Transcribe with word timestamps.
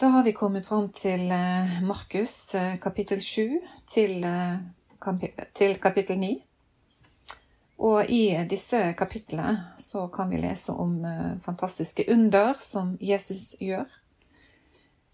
Da 0.00 0.06
har 0.06 0.22
vi 0.24 0.32
kommet 0.32 0.66
fram 0.66 0.86
til 0.96 1.30
eh, 1.30 1.82
Markus 1.82 2.54
eh, 2.54 2.78
kapittel 2.80 3.20
7 3.20 3.58
til, 3.86 4.24
eh, 4.24 5.26
til 5.52 5.74
kapittel 5.76 6.16
9. 6.18 6.30
Og 7.84 8.08
i 8.08 8.22
disse 8.48 8.80
kapitlene 8.96 9.52
så 9.78 10.06
kan 10.08 10.32
vi 10.32 10.40
lese 10.40 10.72
om 10.72 11.04
fantastiske 11.44 12.08
under 12.08 12.56
som 12.64 12.96
Jesus 13.00 13.54
gjør. 13.60 13.84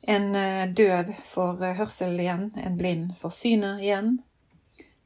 En 0.03 0.30
døv 0.75 1.11
får 1.34 1.66
hørsel 1.82 2.14
igjen, 2.23 2.53
en 2.55 2.79
blind 2.79 3.16
får 3.18 3.34
synet 3.34 3.82
igjen. 3.82 4.16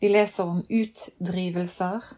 Vi 0.00 0.12
leser 0.12 0.44
om 0.44 0.60
utdrivelser, 0.68 2.12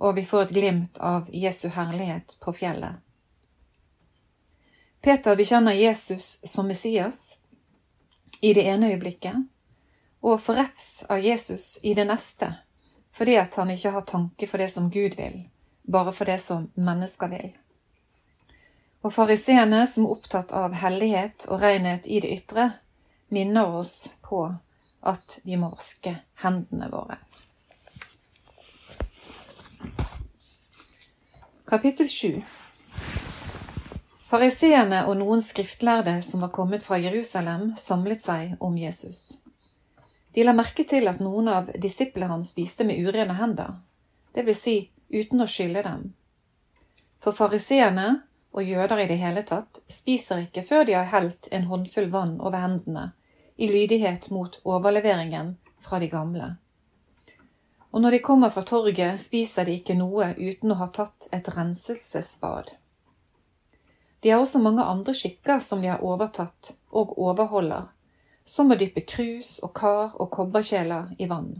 og 0.00 0.16
vi 0.16 0.24
får 0.24 0.48
et 0.48 0.56
glimt 0.56 1.04
av 1.04 1.28
Jesu 1.28 1.68
herlighet 1.68 2.38
på 2.40 2.56
fjellet. 2.64 3.03
Peter 5.04 5.36
bekjenner 5.36 5.72
Jesus 5.72 6.40
som 6.44 6.66
Messias 6.66 7.36
i 8.40 8.54
det 8.54 8.62
ene 8.62 8.88
øyeblikket, 8.88 9.36
og 10.24 10.40
får 10.40 10.54
refs 10.54 10.86
av 11.12 11.20
Jesus 11.20 11.78
i 11.82 11.92
det 11.94 12.06
neste, 12.08 12.48
fordi 13.12 13.34
at 13.36 13.58
han 13.60 13.74
ikke 13.74 13.92
har 13.92 14.06
tanke 14.08 14.48
for 14.48 14.64
det 14.64 14.70
som 14.72 14.88
Gud 14.88 15.18
vil, 15.20 15.42
bare 15.82 16.12
for 16.12 16.24
det 16.24 16.38
som 16.40 16.70
mennesker 16.74 17.28
vil. 17.34 17.52
Og 19.04 19.12
fariseerne, 19.12 19.84
som 19.86 20.08
er 20.08 20.16
opptatt 20.16 20.56
av 20.56 20.72
hellighet 20.80 21.50
og 21.52 21.60
renhet 21.60 22.08
i 22.08 22.24
det 22.24 22.32
ytre, 22.38 22.70
minner 23.28 23.76
oss 23.76 24.08
på 24.24 24.46
at 25.04 25.38
vi 25.44 25.60
må 25.60 25.68
vaske 25.76 26.16
hendene 26.40 26.88
våre. 26.88 27.20
Kapittel 31.68 32.08
7 32.08 32.63
Fariseerne 34.24 35.02
og 35.04 35.18
noen 35.20 35.42
skriftlærde 35.44 36.14
som 36.24 36.40
var 36.40 36.52
kommet 36.56 36.84
fra 36.86 36.96
Jerusalem, 36.96 37.74
samlet 37.76 38.22
seg 38.24 38.54
om 38.60 38.76
Jesus. 38.80 39.34
De 40.34 40.42
la 40.46 40.54
merke 40.56 40.86
til 40.88 41.10
at 41.10 41.20
noen 41.20 41.50
av 41.52 41.68
disiplene 41.78 42.30
hans 42.32 42.54
spiste 42.54 42.86
med 42.88 42.98
urene 43.04 43.36
hender, 43.36 43.76
det 44.34 44.46
vil 44.46 44.56
si 44.56 44.76
uten 45.12 45.44
å 45.44 45.48
skylle 45.50 45.82
dem. 45.84 46.06
For 47.22 47.36
fariseerne, 47.36 48.22
og 48.54 48.64
jøder 48.64 49.02
i 49.02 49.06
det 49.10 49.18
hele 49.20 49.42
tatt, 49.46 49.80
spiser 49.90 50.46
ikke 50.46 50.64
før 50.66 50.84
de 50.88 50.94
har 50.96 51.10
helt 51.12 51.48
en 51.52 51.68
håndfull 51.68 52.08
vann 52.10 52.36
over 52.40 52.62
hendene, 52.62 53.10
i 53.56 53.68
lydighet 53.70 54.30
mot 54.34 54.56
overleveringen 54.64 55.56
fra 55.84 56.00
de 56.02 56.08
gamle. 56.10 56.54
Og 57.92 58.02
når 58.02 58.16
de 58.16 58.22
kommer 58.26 58.50
fra 58.50 58.64
torget, 58.66 59.20
spiser 59.22 59.68
de 59.68 59.76
ikke 59.78 59.98
noe 59.98 60.32
uten 60.38 60.72
å 60.72 60.78
ha 60.80 60.88
tatt 60.90 61.28
et 61.34 61.50
renselsesbad. 61.54 62.72
De 64.24 64.30
har 64.30 64.40
også 64.40 64.58
mange 64.64 64.80
andre 64.80 65.12
skikker 65.12 65.58
som 65.60 65.82
de 65.84 65.90
har 65.92 66.00
overtatt 66.00 66.70
og 66.96 67.10
overholder, 67.20 67.90
som 68.48 68.72
å 68.72 68.78
dyppe 68.80 69.02
krus 69.04 69.58
og 69.60 69.74
kar 69.76 70.14
og 70.16 70.30
kobberkjeler 70.32 71.10
i 71.20 71.28
vann. 71.28 71.50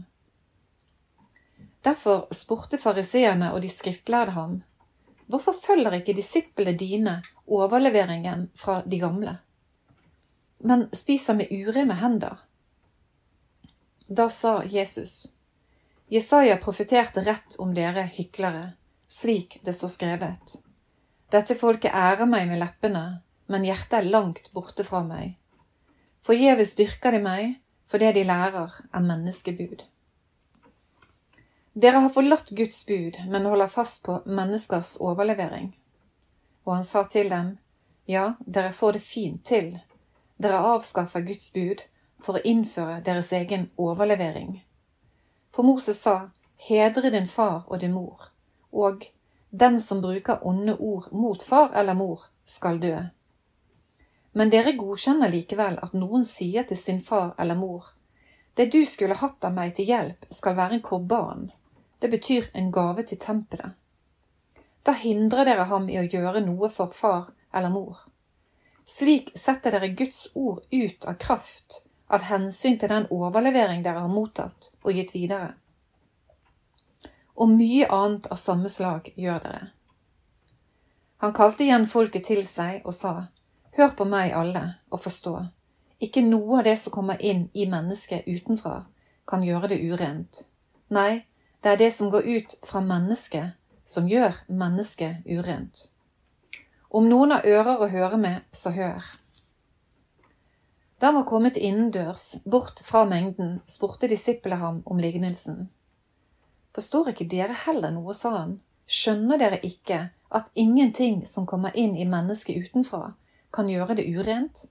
Derfor 1.85 2.25
spurte 2.33 2.79
fariseerne 2.81 3.51
og 3.53 3.61
de 3.61 3.69
skriftlærde 3.69 4.33
ham, 4.33 4.57
hvorfor 5.29 5.53
følger 5.53 5.99
ikke 5.99 6.17
disiplene 6.17 6.73
dine 6.73 7.19
overleveringen 7.45 8.47
fra 8.57 8.79
de 8.81 9.03
gamle, 9.05 9.37
men 10.65 10.87
spiser 10.89 11.37
med 11.37 11.53
urene 11.53 12.01
hender? 12.01 12.41
Da 14.09 14.25
sa 14.33 14.57
Jesus, 14.65 15.27
Jesaja 16.09 16.57
profeterte 16.57 17.21
rett 17.29 17.61
om 17.61 17.77
dere 17.77 18.09
hyklere, 18.17 18.71
slik 19.05 19.59
det 19.61 19.77
står 19.77 19.99
skrevet. 20.01 20.61
Dette 21.33 21.55
folket 21.57 21.93
ærer 21.93 22.27
meg 22.29 22.47
med 22.49 22.61
leppene, 22.61 23.05
men 23.47 23.65
hjertet 23.65 23.99
er 23.99 24.09
langt 24.13 24.51
borte 24.53 24.85
fra 24.85 25.01
meg. 25.05 25.35
Forgjeves 26.25 26.75
dyrker 26.77 27.13
de 27.13 27.21
meg, 27.21 27.55
for 27.85 28.01
det 28.01 28.15
de 28.15 28.23
lærer, 28.25 28.81
er 28.93 29.05
menneskebud. 29.05 29.85
Dere 31.75 32.01
har 32.05 32.13
forlatt 32.13 32.53
Guds 32.55 32.85
bud, 32.87 33.17
men 33.27 33.45
holder 33.45 33.67
fast 33.67 34.03
på 34.05 34.21
menneskers 34.25 34.95
overlevering. 35.01 35.73
Og 36.65 36.75
han 36.77 36.87
sa 36.87 37.03
til 37.03 37.29
dem, 37.29 37.57
Ja, 38.07 38.33
dere 38.45 38.73
får 38.73 38.91
det 38.91 39.01
fint 39.01 39.45
til. 39.45 39.79
Dere 40.37 40.61
avskaffer 40.75 41.25
Guds 41.25 41.49
bud 41.51 41.81
for 42.21 42.37
å 42.37 42.45
innføre 42.45 43.01
deres 43.05 43.31
egen 43.33 43.69
overlevering. 43.77 44.61
For 45.51 45.63
Moses 45.63 46.01
sa, 46.05 46.29
Hedre 46.55 47.11
din 47.11 47.27
far 47.27 47.65
og 47.67 47.81
din 47.81 47.91
mor, 47.91 48.29
og 48.71 49.03
den 49.57 49.79
som 49.79 50.01
bruker 50.01 50.47
onde 50.47 50.75
ord 50.75 51.11
mot 51.11 51.43
far 51.43 51.71
eller 51.73 51.93
mor, 51.93 52.19
skal 52.45 52.79
dø. 52.79 52.97
Men 54.31 54.51
dere 54.51 54.75
godkjenner 54.75 55.31
likevel 55.31 55.77
at 55.79 55.93
noen 55.95 56.25
sier 56.27 56.67
til 56.67 56.77
sin 56.77 56.99
far 57.01 57.33
eller 57.39 57.55
mor, 57.55 57.93
det 58.55 58.67
du 58.71 58.81
skulle 58.87 59.15
hatt 59.19 59.43
av 59.47 59.55
meg 59.55 59.73
til 59.75 59.87
hjelp, 59.87 60.27
skal 60.31 60.55
være 60.55 60.77
en 60.77 60.83
korban. 60.83 61.47
Det 61.99 62.11
betyr 62.11 62.49
en 62.53 62.69
gave 62.71 63.03
til 63.07 63.19
tempelet. 63.19 63.75
Da 64.83 64.93
hindrer 64.95 65.47
dere 65.47 65.65
ham 65.71 65.89
i 65.89 65.97
å 65.99 66.05
gjøre 66.05 66.43
noe 66.45 66.69
for 66.69 66.91
far 66.95 67.31
eller 67.55 67.71
mor. 67.71 68.05
Slik 68.85 69.31
setter 69.35 69.75
dere 69.75 69.95
Guds 69.97 70.27
ord 70.35 70.63
ut 70.71 71.07
av 71.07 71.17
kraft 71.19 71.81
av 72.07 72.27
hensyn 72.29 72.77
til 72.79 72.91
den 72.91 73.07
overlevering 73.11 73.83
dere 73.83 74.03
har 74.03 74.11
mottatt 74.11 74.69
og 74.83 74.93
gitt 74.93 75.15
videre 75.15 75.55
og 77.35 77.51
mye 77.51 77.87
annet 77.91 78.27
av 78.31 78.39
samme 78.39 78.71
slag 78.71 79.11
gjør 79.15 79.41
dere. 79.43 79.69
Han 81.23 81.33
kalte 81.35 81.65
igjen 81.65 81.87
folket 81.87 82.27
til 82.29 82.43
seg 82.47 82.85
og 82.85 82.95
sa, 82.95 83.27
Hør 83.75 83.91
på 83.97 84.05
meg 84.07 84.31
alle 84.31 84.63
og 84.87 85.01
forstå, 85.03 85.35
ikke 85.99 86.23
noe 86.23 86.59
av 86.59 86.67
det 86.67 86.77
som 86.79 86.93
kommer 86.95 87.19
inn 87.19 87.49
i 87.53 87.67
mennesket 87.67 88.27
utenfra, 88.27 88.85
kan 89.27 89.43
gjøre 89.43 89.73
det 89.73 89.81
urent. 89.83 90.45
Nei, 90.87 91.25
det 91.63 91.73
er 91.73 91.81
det 91.81 91.91
som 91.91 92.11
går 92.13 92.27
ut 92.29 92.55
fra 92.63 92.79
mennesket, 92.85 93.55
som 93.83 94.07
gjør 94.07 94.37
mennesket 94.47 95.27
urent. 95.27 95.89
Om 96.89 97.09
noen 97.09 97.35
har 97.35 97.47
ører 97.47 97.81
å 97.83 97.91
høre 97.91 98.19
med, 98.21 98.43
så 98.55 98.71
hør. 98.71 99.03
Da 101.01 101.09
han 101.09 101.17
var 101.17 101.27
kommet 101.27 101.57
innendørs, 101.57 102.37
bort 102.45 102.79
fra 102.85 103.03
mengden, 103.09 103.59
spurte 103.67 104.07
disiplene 104.07 104.61
ham 104.61 104.77
om 104.85 105.01
lignelsen. 105.01 105.65
Forstår 106.75 107.13
ikke 107.13 107.29
dere 107.31 107.55
heller 107.65 107.93
noe, 107.95 108.13
sa 108.13 108.33
han. 108.35 108.57
Skjønner 108.85 109.39
dere 109.39 109.61
ikke 109.63 110.09
at 110.35 110.49
ingenting 110.53 111.21
som 111.25 111.47
kommer 111.47 111.75
inn 111.77 111.95
i 111.95 112.05
mennesket 112.05 112.67
utenfra, 112.67 113.13
kan 113.55 113.69
gjøre 113.71 113.95
det 113.95 114.05
urent? 114.11 114.65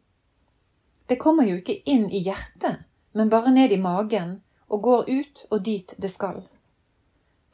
Det 1.08 1.16
kommer 1.20 1.48
jo 1.48 1.56
ikke 1.56 1.80
inn 1.88 2.10
i 2.12 2.20
hjertet, 2.26 2.84
men 3.16 3.32
bare 3.32 3.52
ned 3.54 3.72
i 3.72 3.80
magen 3.80 4.42
og 4.68 4.84
går 4.84 5.08
ut 5.08 5.46
og 5.50 5.64
dit 5.64 5.94
det 5.96 6.10
skal. 6.12 6.42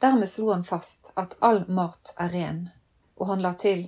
Dermed 0.01 0.27
slo 0.27 0.49
han 0.51 0.67
fast 0.67 1.11
at 1.15 1.37
all 1.39 1.63
mat 1.69 2.13
er 2.19 2.31
ren, 2.35 2.61
og 3.15 3.31
han 3.31 3.43
la 3.43 3.53
til, 3.53 3.87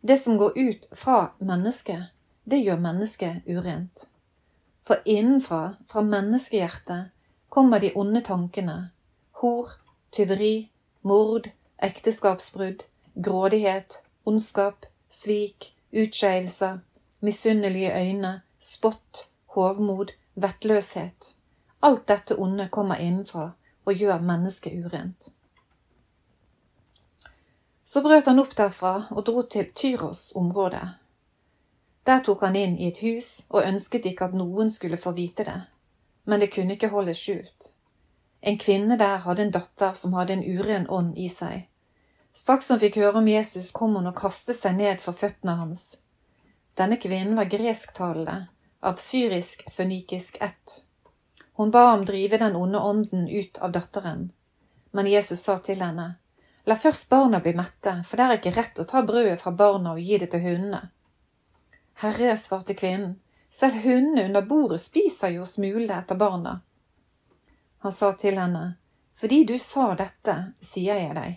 det 0.00 0.18
som 0.18 0.38
går 0.40 0.58
ut 0.58 0.88
fra 0.98 1.34
mennesket, 1.38 2.10
det 2.44 2.62
gjør 2.64 2.80
mennesket 2.82 3.46
urent. 3.46 4.08
For 4.82 4.98
innenfra, 5.06 5.76
fra 5.86 6.02
menneskehjertet, 6.02 7.12
kommer 7.48 7.78
de 7.78 7.92
onde 7.94 8.24
tankene, 8.26 8.90
hor, 9.38 9.76
tyveri, 10.12 10.70
mord, 11.02 11.48
ekteskapsbrudd, 11.82 12.84
grådighet, 13.14 14.02
ondskap, 14.24 14.86
svik, 15.10 15.74
utskeielser, 15.92 16.78
misunnelige 17.20 17.94
øyne, 17.96 18.40
spott, 18.60 19.26
hovmod, 19.46 20.06
vettløshet. 20.34 21.34
Alt 21.82 22.08
dette 22.08 22.38
onde 22.38 22.68
kommer 22.68 22.94
innenfra 22.96 23.50
og 23.84 23.94
gjør 23.94 24.20
mennesket 24.20 24.84
urent. 24.84 25.32
Så 27.84 28.00
brøt 28.02 28.26
han 28.26 28.38
opp 28.38 28.56
derfra 28.56 28.94
og 29.10 29.26
dro 29.26 29.42
til 29.42 29.72
Tyros 29.74 30.32
område. 30.34 30.80
Der 32.06 32.22
tok 32.24 32.40
han 32.40 32.56
inn 32.56 32.78
i 32.78 32.88
et 32.88 33.02
hus 33.02 33.42
og 33.50 33.66
ønsket 33.66 34.06
ikke 34.06 34.30
at 34.30 34.34
noen 34.38 34.70
skulle 34.70 34.98
få 34.98 35.12
vite 35.16 35.44
det, 35.44 35.60
men 36.24 36.40
det 36.40 36.52
kunne 36.54 36.78
ikke 36.78 36.90
holdes 36.94 37.18
skjult. 37.18 37.72
En 38.42 38.58
kvinne 38.58 38.98
der 38.98 39.22
hadde 39.22 39.46
en 39.46 39.52
datter 39.54 39.94
som 39.94 40.14
hadde 40.18 40.34
en 40.34 40.44
uren 40.44 40.88
ånd 40.90 41.18
i 41.18 41.28
seg. 41.30 41.68
Straks 42.34 42.72
hun 42.72 42.80
fikk 42.82 42.96
høre 42.98 43.20
om 43.20 43.28
Jesus, 43.28 43.70
kom 43.70 43.94
hun 43.94 44.08
og 44.10 44.16
kastet 44.18 44.58
seg 44.58 44.78
ned 44.78 45.02
for 45.04 45.14
føttene 45.14 45.54
hans. 45.60 45.84
Denne 46.78 46.96
kvinnen 46.98 47.36
var 47.38 47.50
gresktalende, 47.52 48.48
av 48.80 48.98
syrisk-fønikisk 48.98 50.40
ett. 50.40 50.78
Hun 51.60 51.70
ba 51.70 51.84
ham 51.90 52.06
drive 52.08 52.40
den 52.40 52.56
onde 52.56 52.80
ånden 52.80 53.28
ut 53.28 53.60
av 53.62 53.76
datteren. 53.76 54.32
Men 54.90 55.06
Jesus 55.06 55.44
sa 55.44 55.58
til 55.58 55.84
henne, 55.84 56.16
La 56.64 56.76
først 56.78 57.08
barna 57.10 57.40
bli 57.42 57.54
mette, 57.58 57.94
for 58.06 58.16
det 58.16 58.24
er 58.24 58.38
ikke 58.38 58.54
rett 58.56 58.78
å 58.78 58.86
ta 58.86 59.02
brødet 59.06 59.40
fra 59.42 59.50
barna 59.50 59.94
og 59.96 60.02
gi 60.02 60.18
det 60.22 60.30
til 60.30 60.44
hundene. 60.44 60.82
Herre, 62.02 62.36
svarte 62.38 62.74
kvinnen, 62.78 63.16
selv 63.50 63.82
hundene 63.82 64.28
under 64.28 64.46
bordet 64.46 64.80
spiser 64.80 65.34
jo 65.36 65.46
smulene 65.46 65.98
etter 66.00 66.18
barna. 66.18 66.60
Han 67.82 67.92
sa 67.92 68.12
til 68.12 68.38
henne, 68.38 68.74
Fordi 69.14 69.44
du 69.44 69.58
sa 69.58 69.94
dette, 69.94 70.34
sier 70.60 70.96
jeg 70.98 71.14
deg, 71.14 71.34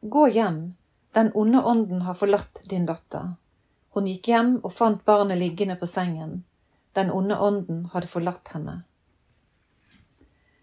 gå 0.00 0.26
hjem, 0.28 0.74
den 1.12 1.30
onde 1.34 1.62
ånden 1.64 2.02
har 2.06 2.14
forlatt 2.14 2.60
din 2.70 2.86
datter. 2.86 3.34
Hun 3.90 4.06
gikk 4.06 4.28
hjem 4.28 4.52
og 4.62 4.72
fant 4.72 5.04
barnet 5.04 5.40
liggende 5.40 5.76
på 5.76 5.88
sengen, 5.90 6.44
den 6.92 7.10
onde 7.10 7.36
ånden 7.36 7.86
hadde 7.92 8.08
forlatt 8.12 8.52
henne. 8.54 8.82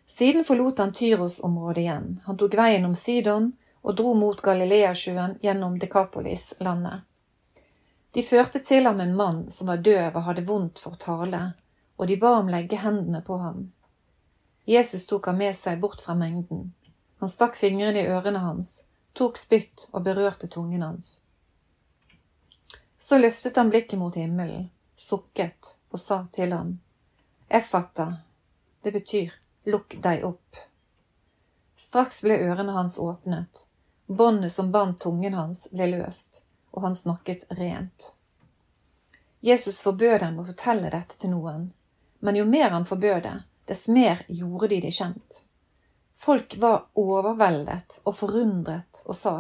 Siden 0.08 0.46
forlot 0.48 0.80
han 0.80 0.94
Tyros-området 0.94 1.82
igjen. 1.82 2.08
Han 2.26 2.38
tok 2.38 2.56
veien 2.56 2.86
om 2.86 2.96
Sidon 2.96 3.52
og 3.82 3.98
dro 4.00 4.14
mot 4.16 4.42
Galileasjøen 4.42 5.40
gjennom 5.42 5.80
Dekapolis-landet. 5.80 7.02
De 8.16 8.24
førte 8.24 8.62
til 8.64 8.86
ham 8.88 9.02
en 9.04 9.16
mann 9.16 9.42
som 9.52 9.68
var 9.68 9.84
døv 9.84 10.16
og 10.16 10.24
hadde 10.30 10.46
vondt 10.48 10.80
for 10.80 10.96
tale, 11.02 11.42
og 11.98 12.08
de 12.08 12.16
ba 12.22 12.38
ham 12.38 12.54
legge 12.54 12.80
hendene 12.80 13.22
på 13.26 13.42
ham. 13.42 13.68
Jesus 14.70 15.08
tok 15.08 15.26
ham 15.26 15.38
med 15.38 15.56
seg 15.56 15.80
bort 15.80 16.02
fra 16.04 16.16
mengden. 16.16 16.74
Han 17.20 17.30
stakk 17.30 17.56
fingrene 17.56 18.02
i 18.02 18.10
ørene 18.12 18.42
hans, 18.44 18.84
tok 19.16 19.40
spytt 19.40 19.86
og 19.94 20.04
berørte 20.04 20.50
tungen 20.52 20.84
hans. 20.84 21.22
Så 22.98 23.16
løftet 23.18 23.56
han 23.56 23.72
blikket 23.72 23.96
mot 24.00 24.16
himmelen, 24.20 24.68
sukket 24.96 25.78
og 25.88 26.04
sa 26.04 26.20
til 26.36 26.52
ham, 26.52 26.76
Effata, 27.48 28.10
det 28.84 28.92
betyr 28.92 29.40
lukk 29.72 29.96
deg 30.04 30.28
opp. 30.28 30.60
Straks 31.80 32.20
ble 32.28 32.36
ørene 32.36 32.76
hans 32.76 33.00
åpnet, 33.00 33.64
båndet 34.12 34.52
som 34.52 34.76
bandt 34.76 35.00
tungen 35.08 35.40
hans 35.40 35.70
ble 35.72 35.94
løst, 35.96 36.42
og 36.76 36.90
han 36.90 37.04
snakket 37.06 37.48
rent. 37.56 38.12
Jesus 39.40 39.80
forbød 39.80 40.20
dem 40.28 40.42
å 40.44 40.52
fortelle 40.52 40.92
dette 40.92 41.16
til 41.16 41.32
noen, 41.32 41.70
men 42.20 42.36
jo 42.36 42.44
mer 42.44 42.76
han 42.76 42.90
forbød 42.90 43.22
det, 43.24 43.38
dess 43.68 43.88
mer 43.88 44.24
gjorde 44.28 44.72
de 44.72 44.82
det 44.88 44.94
kjent. 44.96 45.44
Folk 46.18 46.58
var 46.58 46.88
overveldet 46.98 48.00
og 48.04 48.16
forundret 48.18 49.04
og 49.06 49.16
sa, 49.16 49.36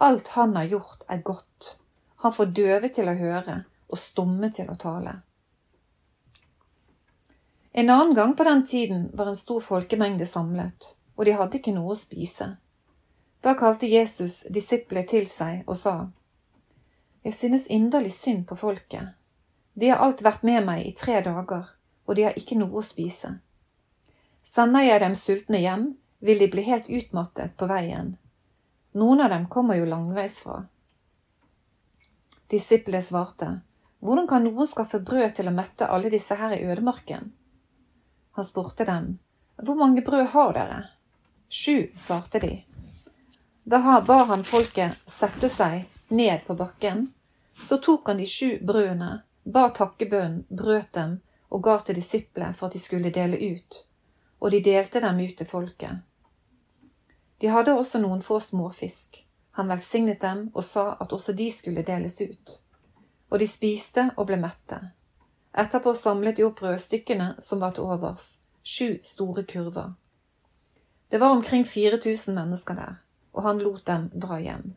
Alt 0.00 0.28
han 0.38 0.54
har 0.56 0.70
gjort, 0.70 1.02
er 1.08 1.22
godt. 1.26 1.76
Han 2.22 2.32
får 2.32 2.52
døve 2.54 2.88
til 2.94 3.10
å 3.10 3.16
høre 3.18 3.64
og 3.88 3.98
stumme 3.98 4.50
til 4.54 4.70
å 4.70 4.76
tale. 4.78 5.16
En 7.72 7.90
annen 7.90 8.14
gang 8.14 8.36
på 8.36 8.46
den 8.46 8.64
tiden 8.66 9.10
var 9.14 9.30
en 9.30 9.36
stor 9.38 9.60
folkemengde 9.60 10.26
samlet, 10.26 10.94
og 11.16 11.26
de 11.26 11.34
hadde 11.34 11.58
ikke 11.58 11.74
noe 11.74 11.92
å 11.94 11.98
spise. 11.98 12.48
Da 13.42 13.54
kalte 13.58 13.86
Jesus 13.86 14.40
disiplet 14.50 15.10
til 15.10 15.28
seg 15.30 15.66
og 15.66 15.76
sa, 15.78 16.08
Jeg 17.22 17.34
synes 17.34 17.66
inderlig 17.66 18.12
synd 18.12 18.46
på 18.46 18.56
folket. 18.56 19.14
De 19.74 19.90
har 19.90 20.02
alt 20.02 20.22
vært 20.22 20.42
med 20.42 20.64
meg 20.66 20.86
i 20.86 20.94
tre 20.94 21.20
dager, 21.22 21.68
og 22.06 22.16
de 22.16 22.24
har 22.26 22.38
ikke 22.38 22.58
noe 22.58 22.80
å 22.80 22.86
spise. 22.86 23.36
Sender 24.48 24.86
jeg 24.86 25.00
dem 25.02 25.14
sultne 25.18 25.60
hjem, 25.60 25.90
vil 26.24 26.38
de 26.40 26.46
bli 26.48 26.62
helt 26.64 26.86
utmattet 26.88 27.56
på 27.60 27.66
veien. 27.68 28.14
Noen 28.96 29.20
av 29.20 29.30
dem 29.34 29.44
kommer 29.52 29.76
jo 29.76 29.84
langveisfra. 29.84 30.62
Disiplet 32.48 33.04
svarte, 33.04 33.60
Hvordan 34.00 34.28
kan 34.30 34.44
noen 34.46 34.66
skaffe 34.70 35.00
brød 35.04 35.34
til 35.36 35.50
å 35.50 35.52
mette 35.52 35.88
alle 35.92 36.08
disse 36.08 36.36
her 36.38 36.54
i 36.56 36.62
ødemarken? 36.64 37.32
Han 38.38 38.46
spurte 38.46 38.86
dem, 38.88 39.18
Hvor 39.56 39.76
mange 39.76 40.04
brød 40.06 40.30
har 40.32 40.52
dere? 40.56 40.78
Sju, 41.48 41.92
svarte 41.96 42.40
de. 42.40 42.52
Da 43.64 44.00
ba 44.00 44.22
han 44.30 44.44
folket 44.44 44.96
sette 45.04 45.48
seg 45.52 45.84
ned 46.08 46.46
på 46.46 46.54
bakken. 46.54 47.12
Så 47.60 47.76
tok 47.84 48.08
han 48.08 48.16
de 48.16 48.26
sju 48.26 48.58
brødene, 48.64 49.10
ba 49.44 49.68
takkebønnen, 49.68 50.46
brøt 50.48 50.92
dem 50.94 51.18
og 51.50 51.62
ga 51.64 51.76
til 51.84 52.00
disiplene 52.00 52.54
for 52.54 52.68
at 52.68 52.76
de 52.76 52.80
skulle 52.80 53.12
dele 53.12 53.36
ut, 53.36 53.82
og 54.38 54.50
de 54.50 54.62
delte 54.62 55.00
dem 55.02 55.20
ut 55.20 55.36
til 55.38 55.46
folket. 55.46 56.04
De 57.38 57.50
hadde 57.52 57.74
også 57.78 58.00
noen 58.02 58.22
få 58.22 58.40
småfisk. 58.42 59.22
Han 59.58 59.70
velsignet 59.70 60.20
dem 60.22 60.48
og 60.54 60.64
sa 60.64 60.96
at 61.00 61.12
også 61.12 61.34
de 61.38 61.48
skulle 61.50 61.82
deles 61.86 62.20
ut. 62.20 62.58
Og 63.30 63.38
de 63.42 63.46
spiste 63.50 64.08
og 64.16 64.28
ble 64.30 64.38
mette. 64.40 64.78
Etterpå 65.58 65.94
samlet 65.98 66.38
de 66.38 66.44
opp 66.46 66.60
brødstykkene 66.60 67.32
som 67.42 67.62
var 67.62 67.74
til 67.74 67.88
overs, 67.90 68.38
sju 68.62 68.98
store 69.02 69.42
kurver. 69.42 69.94
Det 71.08 71.18
var 71.18 71.34
omkring 71.34 71.64
4000 71.66 72.34
mennesker 72.36 72.74
der, 72.74 72.98
og 73.32 73.42
han 73.42 73.62
lot 73.62 73.86
dem 73.86 74.10
dra 74.14 74.38
hjem. 74.38 74.74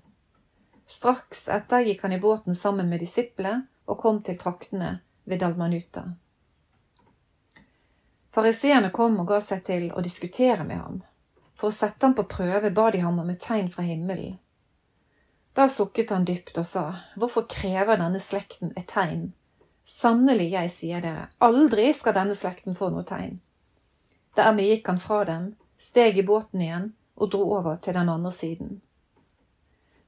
Straks 0.88 1.48
etter 1.52 1.86
gikk 1.86 2.02
han 2.04 2.16
i 2.16 2.20
båten 2.20 2.56
sammen 2.56 2.90
med 2.90 3.04
disiplene 3.04 3.68
og 3.86 4.00
kom 4.00 4.22
til 4.24 4.40
traktene 4.40 5.00
ved 5.24 5.40
Dalmanuta. 5.44 6.04
Fariseerne 8.32 8.92
kom 8.96 9.18
og 9.20 9.28
ga 9.28 9.42
seg 9.44 9.64
til 9.68 9.90
å 9.92 10.02
diskutere 10.04 10.64
med 10.64 10.80
ham. 10.80 11.02
For 11.60 11.68
å 11.68 11.76
sette 11.76 12.06
ham 12.06 12.16
på 12.16 12.30
prøve 12.32 12.72
ba 12.72 12.88
de 12.94 13.02
ham 13.04 13.20
om 13.20 13.30
et 13.30 13.44
tegn 13.44 13.68
fra 13.74 13.84
himmelen. 13.84 14.38
Da 15.54 15.68
sukket 15.68 16.14
han 16.16 16.24
dypt 16.26 16.58
og 16.62 16.66
sa, 16.66 16.86
Hvorfor 17.20 17.44
krever 17.52 18.00
denne 18.00 18.22
slekten 18.24 18.72
et 18.80 18.88
tegn? 18.88 19.34
Sannelig, 19.84 20.48
jeg 20.54 20.72
sier 20.72 21.04
dere, 21.04 21.28
aldri 21.44 21.90
skal 21.94 22.16
denne 22.16 22.38
slekten 22.38 22.78
få 22.78 22.88
noe 22.94 23.04
tegn. 23.04 23.42
Dermed 24.38 24.70
gikk 24.70 24.88
han 24.88 25.02
fra 25.04 25.26
dem, 25.28 25.52
steg 25.76 26.18
i 26.22 26.24
båten 26.24 26.64
igjen 26.64 26.88
og 27.20 27.34
dro 27.34 27.44
over 27.58 27.82
til 27.84 27.98
den 27.98 28.10
andre 28.10 28.32
siden. 28.32 28.80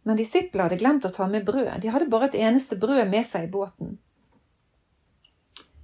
Men 0.07 0.19
disiplene 0.19 0.69
hadde 0.69 0.79
glemt 0.79 1.05
å 1.07 1.11
ta 1.11 1.27
med 1.27 1.43
brød, 1.47 1.75
de 1.83 1.91
hadde 1.91 2.07
bare 2.11 2.31
et 2.31 2.39
eneste 2.39 2.79
brød 2.79 3.03
med 3.11 3.27
seg 3.27 3.49
i 3.49 3.51
båten. 3.51 3.97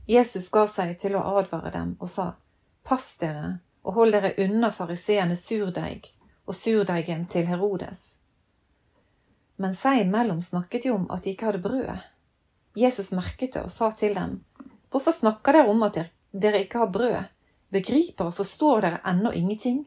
Jesus 0.09 0.49
ga 0.49 0.65
seg 0.67 0.95
til 1.01 1.17
å 1.17 1.25
advare 1.37 1.73
dem 1.75 1.95
og 1.99 2.09
sa, 2.09 2.31
Pass 2.83 3.17
dere 3.21 3.59
og 3.85 3.99
hold 3.99 4.15
dere 4.17 4.33
unna 4.41 4.71
fariseernes 4.73 5.45
surdeig 5.45 6.09
og 6.49 6.57
surdeigen 6.57 7.27
til 7.29 7.45
Herodes 7.45 8.19
men 9.59 9.75
seg 9.75 10.05
imellom 10.05 10.39
snakket 10.41 10.83
de 10.83 10.91
om 10.95 11.09
at 11.11 11.25
de 11.25 11.33
ikke 11.33 11.49
hadde 11.49 11.59
brød. 11.63 12.03
Jesus 12.79 13.11
merket 13.11 13.57
det 13.57 13.65
og 13.67 13.73
sa 13.73 13.91
til 13.91 14.15
dem, 14.15 14.39
Hvorfor 14.89 15.11
snakker 15.11 15.53
dere 15.53 15.69
om 15.73 15.83
at 15.83 15.99
dere 16.31 16.61
ikke 16.63 16.79
har 16.85 16.93
brød? 16.93 17.27
Begriper 17.69 18.29
og 18.31 18.37
forstår 18.37 18.85
dere 18.85 19.01
ennå 19.11 19.33
ingenting? 19.35 19.81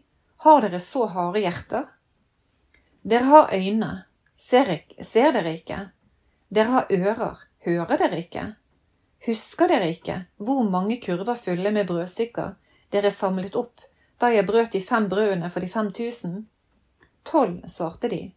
Har 0.45 0.61
dere 0.61 0.81
så 0.81 1.07
harde 1.15 1.41
hjerter? 1.41 1.89
Dere 3.03 3.31
har 3.31 3.55
øyne, 3.57 3.91
ser, 4.37 4.75
dere 5.09 5.55
ikke? 5.57 5.81
Dere 6.53 6.69
har 6.77 6.93
ører, 6.93 7.41
hører 7.65 7.97
dere 8.05 8.21
ikke? 8.21 8.45
Husker 9.27 9.71
dere 9.71 9.93
ikke 9.95 10.17
hvor 10.43 10.65
mange 10.67 10.99
kurver 11.03 11.39
fulle 11.39 11.71
med 11.71 11.87
brødstykker 11.87 12.55
dere 12.93 13.11
samlet 13.15 13.55
opp 13.59 13.85
da 14.21 14.33
jeg 14.35 14.47
brøt 14.47 14.73
de 14.75 14.81
fem 14.83 15.09
brødene 15.11 15.51
for 15.51 15.63
de 15.63 15.69
fem 15.71 15.91
tusen? 15.95 16.47
Tolv, 17.25 17.63
svarte 17.71 18.11
de. 18.11 18.33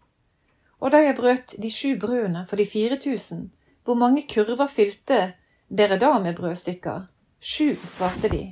Og 0.80 0.92
da 0.94 1.02
jeg 1.02 1.18
brøt 1.18 1.56
de 1.62 1.70
sju 1.74 1.96
brødene 2.02 2.46
for 2.50 2.62
de 2.62 2.66
fire 2.70 2.98
tusen, 3.02 3.52
hvor 3.84 3.98
mange 3.98 4.26
kurver 4.30 4.70
fylte 4.70 5.34
dere 5.70 5.98
da 6.02 6.20
med 6.20 6.38
brødstykker? 6.38 7.06
Sju, 7.40 7.76
svarte 7.86 8.30
de. 8.30 8.44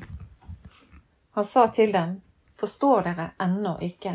Han 1.37 1.45
sa 1.45 1.67
til 1.73 1.93
dem, 1.93 2.19
forstår 2.57 3.09
dere 3.09 3.31
ennå 3.41 3.77
ikke? 3.81 4.13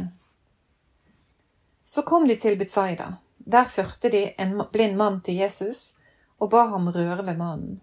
Så 1.85 2.02
kom 2.02 2.28
de 2.28 2.37
til 2.37 2.59
Betzaida. 2.59 3.12
Der 3.38 3.64
førte 3.64 4.11
de 4.11 4.33
en 4.38 4.59
blind 4.73 4.97
mann 4.97 5.21
til 5.21 5.35
Jesus 5.35 5.99
og 6.38 6.50
ba 6.50 6.66
ham 6.71 6.90
røre 6.95 7.26
ved 7.26 7.37
mannen. 7.37 7.81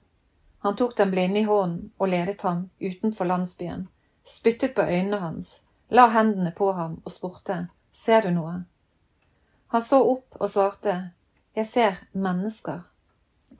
Han 0.65 0.75
tok 0.75 0.97
den 0.97 1.11
blinde 1.11 1.39
i 1.39 1.43
hånden 1.43 1.91
og 1.97 2.07
ledet 2.09 2.41
ham 2.41 2.69
utenfor 2.79 3.25
landsbyen, 3.29 3.83
spyttet 4.23 4.71
på 4.73 4.81
øynene 4.81 5.19
hans, 5.21 5.61
la 5.93 6.07
hendene 6.09 6.49
på 6.57 6.71
ham 6.73 6.95
og 7.03 7.13
spurte, 7.13 7.67
Ser 7.93 8.25
du 8.25 8.31
noe? 8.33 8.55
Han 9.67 9.85
så 9.85 9.99
opp 10.01 10.39
og 10.39 10.49
svarte, 10.49 10.95
Jeg 11.55 11.67
ser 11.67 12.01
mennesker, 12.11 12.81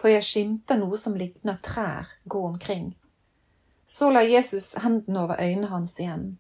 for 0.02 0.10
jeg 0.10 0.26
skimter 0.26 0.82
noe 0.82 0.98
som 0.98 1.14
ligner 1.14 1.62
trær 1.62 2.10
gå 2.26 2.42
omkring. 2.48 2.96
Så 3.86 4.10
la 4.10 4.26
Jesus 4.26 4.74
hendene 4.74 5.28
over 5.28 5.38
øynene 5.38 5.70
hans 5.70 6.00
igjen. 6.00 6.40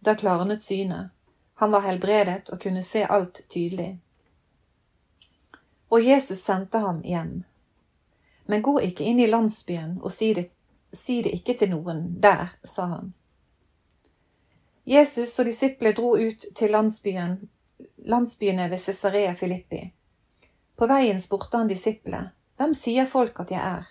Da 0.00 0.16
klarnet 0.16 0.64
synet. 0.64 1.12
Han 1.60 1.72
var 1.72 1.84
helbredet 1.84 2.48
og 2.48 2.64
kunne 2.64 2.82
se 2.82 3.04
alt 3.04 3.44
tydelig. 3.44 4.00
Og 5.92 6.00
Jesus 6.00 6.38
sendte 6.38 6.78
ham 6.78 7.04
hjem. 7.04 7.42
Men 8.46 8.62
gå 8.62 8.78
ikke 8.80 9.04
inn 9.04 9.20
i 9.20 9.30
landsbyen 9.30 9.98
og 10.02 10.12
si 10.12 10.32
det, 10.34 10.50
si 10.92 11.20
det 11.22 11.32
ikke 11.36 11.54
til 11.58 11.70
noen 11.72 12.04
der, 12.20 12.54
sa 12.64 12.88
han. 12.96 13.12
Jesus 14.84 15.38
og 15.38 15.46
disiplene 15.46 15.94
dro 15.94 16.16
ut 16.18 16.46
til 16.58 16.72
landsbyen 16.74 17.38
landsbyene 18.04 18.68
ved 18.70 18.78
Cesarea 18.78 19.34
Filippi. 19.34 19.92
På 20.76 20.86
veien 20.86 21.20
spurte 21.20 21.56
han 21.56 21.68
disiplene, 21.68 22.30
Hvem 22.56 22.74
sier 22.74 23.06
folk 23.06 23.40
at 23.40 23.50
jeg 23.50 23.60
er? 23.60 23.86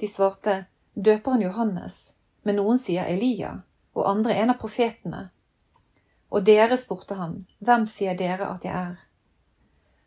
De 0.00 0.08
svarte, 0.08 0.64
Døperen 0.94 1.42
Johannes, 1.42 2.16
men 2.42 2.56
noen 2.58 2.78
sier 2.78 3.06
Elia, 3.06 3.62
og 3.94 4.08
andre 4.10 4.34
en 4.34 4.50
av 4.50 4.58
profetene. 4.58 5.28
Og 6.32 6.44
dere, 6.44 6.76
spurte 6.76 7.14
han, 7.14 7.44
Hvem 7.60 7.86
sier 7.86 8.18
dere 8.18 8.48
at 8.50 8.64
jeg 8.64 8.74
er? 8.74 9.02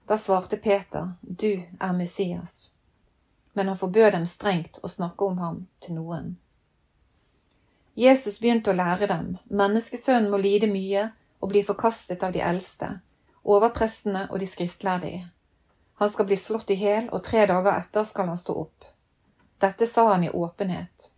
Da 0.08 0.18
svarte 0.18 0.58
Peter, 0.58 1.16
Du 1.22 1.64
er 1.80 1.94
Messias. 1.94 2.75
Men 3.56 3.72
han 3.72 3.80
forbød 3.80 4.12
dem 4.14 4.26
strengt 4.28 4.80
å 4.84 4.92
snakke 4.92 5.26
om 5.26 5.38
ham 5.40 5.62
til 5.80 5.96
noen. 5.96 6.34
Jesus 7.96 8.42
begynte 8.44 8.74
å 8.74 8.76
lære 8.76 9.08
dem, 9.08 9.38
menneskesønnen 9.48 10.28
må 10.32 10.38
lide 10.44 10.68
mye 10.68 11.08
og 11.40 11.54
bli 11.54 11.62
forkastet 11.64 12.24
av 12.28 12.34
de 12.36 12.42
eldste, 12.44 12.90
overprestene 13.48 14.26
og 14.28 14.42
de 14.44 14.50
skriftlærde. 14.52 15.14
Han 16.02 16.12
skal 16.12 16.28
bli 16.28 16.38
slått 16.38 16.74
i 16.76 16.76
hjel, 16.76 17.08
og 17.16 17.24
tre 17.24 17.46
dager 17.48 17.80
etter 17.80 18.04
skal 18.04 18.28
han 18.28 18.40
stå 18.40 18.56
opp. 18.66 18.88
Dette 19.64 19.88
sa 19.88 20.10
han 20.12 20.26
i 20.28 20.30
åpenhet. 20.30 21.12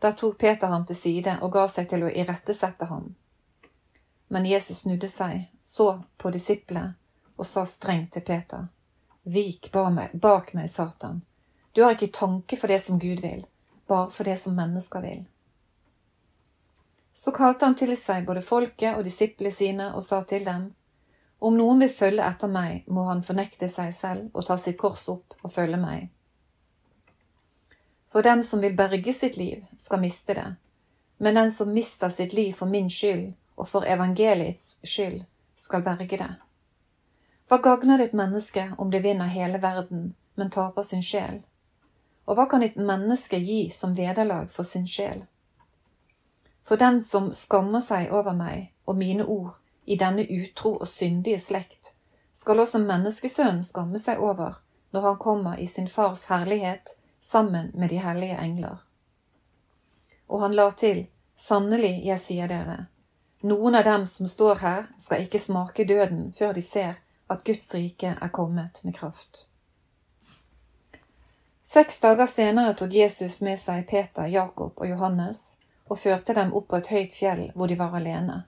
Da 0.00 0.12
tok 0.12 0.36
Peter 0.38 0.68
ham 0.68 0.84
til 0.86 0.96
side 0.96 1.38
og 1.40 1.52
ga 1.56 1.64
seg 1.68 1.88
til 1.88 2.04
å 2.04 2.12
irettesette 2.12 2.90
ham. 2.92 3.14
Men 4.28 4.46
Jesus 4.46 4.84
snudde 4.84 5.08
seg, 5.08 5.48
så 5.62 6.02
på 6.16 6.30
disiplet 6.30 6.96
og 7.40 7.48
sa 7.48 7.64
strengt 7.64 8.12
til 8.12 8.22
Peter, 8.22 8.68
Vik 9.22 9.70
bak 9.72 10.52
meg, 10.54 10.70
Satan. 10.70 11.22
Du 11.80 11.84
har 11.84 11.94
ikke 11.96 12.12
tanke 12.12 12.56
for 12.60 12.68
det 12.68 12.76
som 12.84 12.98
Gud 13.00 13.22
vil, 13.24 13.46
bare 13.88 14.10
for 14.12 14.28
det 14.28 14.34
som 14.36 14.52
mennesker 14.52 15.00
vil. 15.00 15.22
Så 17.16 17.32
kalte 17.32 17.64
han 17.64 17.76
til 17.80 17.94
seg 17.96 18.26
både 18.26 18.42
folket 18.44 18.98
og 18.98 19.06
disiplene 19.08 19.52
sine 19.52 19.86
og 19.96 20.04
sa 20.04 20.18
til 20.28 20.44
dem, 20.44 20.74
Om 21.38 21.56
noen 21.56 21.80
vil 21.80 21.94
følge 22.02 22.26
etter 22.28 22.52
meg, 22.52 22.84
må 22.86 23.06
han 23.08 23.24
fornekte 23.24 23.70
seg 23.72 23.94
selv 23.96 24.36
og 24.36 24.44
ta 24.44 24.58
sitt 24.60 24.76
kors 24.76 25.08
opp 25.08 25.38
og 25.40 25.54
følge 25.54 25.80
meg. 25.80 26.10
For 28.12 28.28
den 28.28 28.44
som 28.44 28.60
vil 28.60 28.76
berge 28.76 29.16
sitt 29.16 29.40
liv, 29.40 29.64
skal 29.78 30.04
miste 30.04 30.36
det, 30.36 30.48
men 31.16 31.34
den 31.34 31.50
som 31.50 31.72
mister 31.72 32.12
sitt 32.12 32.36
liv 32.36 32.52
for 32.52 32.68
min 32.68 32.90
skyld 32.90 33.30
og 33.56 33.68
for 33.72 33.88
evangeliets 33.88 34.76
skyld, 34.84 35.24
skal 35.56 35.80
berge 35.80 36.20
det. 36.20 36.34
Hva 37.48 37.64
gagner 37.64 37.96
det 37.96 38.10
et 38.10 38.20
menneske 38.26 38.72
om 38.76 38.92
det 38.92 39.00
vinner 39.00 39.32
hele 39.32 39.62
verden, 39.62 40.10
men 40.34 40.52
taper 40.52 40.82
sin 40.82 41.00
sjel? 41.02 41.40
Og 42.28 42.36
hva 42.36 42.46
kan 42.50 42.62
et 42.62 42.76
menneske 42.76 43.38
gi 43.38 43.68
som 43.74 43.96
vederlag 43.96 44.50
for 44.50 44.68
sin 44.68 44.86
sjel? 44.88 45.24
For 46.66 46.78
den 46.78 47.00
som 47.02 47.32
skammer 47.34 47.82
seg 47.82 48.12
over 48.14 48.36
meg 48.36 48.70
og 48.86 48.98
mine 49.00 49.24
ord 49.24 49.56
i 49.90 49.96
denne 49.98 50.26
utro 50.28 50.76
og 50.76 50.88
syndige 50.88 51.40
slekt, 51.42 51.94
skal 52.34 52.62
også 52.62 52.78
menneskesønnen 52.84 53.64
skamme 53.66 53.98
seg 53.98 54.20
over 54.22 54.60
når 54.94 55.06
han 55.06 55.18
kommer 55.18 55.58
i 55.58 55.66
sin 55.66 55.88
fars 55.88 56.24
herlighet 56.30 56.94
sammen 57.20 57.70
med 57.74 57.90
de 57.90 57.98
hellige 57.98 58.38
engler. 58.38 58.78
Og 60.28 60.40
han 60.40 60.54
la 60.54 60.70
til, 60.70 61.06
sannelig, 61.36 62.00
jeg 62.06 62.22
sier 62.22 62.48
dere, 62.50 62.86
noen 63.42 63.74
av 63.74 63.84
dem 63.84 64.06
som 64.06 64.28
står 64.30 64.62
her, 64.62 64.88
skal 64.98 65.24
ikke 65.24 65.42
smake 65.42 65.84
døden 65.88 66.30
før 66.36 66.54
de 66.54 66.62
ser 66.62 66.98
at 67.30 67.44
Guds 67.46 67.70
rike 67.74 68.14
er 68.14 68.34
kommet 68.34 68.82
med 68.84 68.94
kraft. 68.98 69.46
Seks 71.72 72.00
dager 72.00 72.26
senere 72.26 72.74
tok 72.74 72.92
Jesus 72.92 73.40
med 73.46 73.58
seg 73.60 73.84
Peter, 73.86 74.26
Jakob 74.26 74.80
og 74.82 74.88
Johannes 74.90 75.52
og 75.86 76.00
førte 76.02 76.34
dem 76.34 76.48
opp 76.58 76.64
på 76.72 76.78
et 76.80 76.88
høyt 76.90 77.12
fjell 77.14 77.42
hvor 77.54 77.70
de 77.70 77.76
var 77.78 77.92
alene. 77.94 78.38